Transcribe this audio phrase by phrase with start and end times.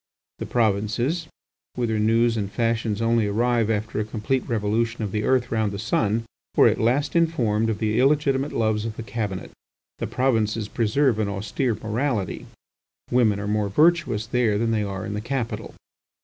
[0.39, 1.27] The provinces,
[1.75, 5.77] whither news and fashions only arrive after a complete revolution of the earth round the
[5.77, 6.23] sun,
[6.57, 9.51] were at last informed of the illegitimate loves of the Cabinet.
[9.99, 12.47] The provinces preserve an austere morality;
[13.11, 15.75] women are more virtuous there than they are in the capital.